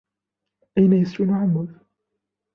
[0.77, 1.69] أين يسكن عمك؟